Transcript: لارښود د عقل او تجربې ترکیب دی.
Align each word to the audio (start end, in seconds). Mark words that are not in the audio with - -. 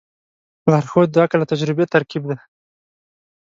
لارښود 0.71 1.09
د 1.11 1.17
عقل 1.23 1.39
او 1.41 1.49
تجربې 1.51 1.85
ترکیب 1.93 2.23
دی. 2.29 2.37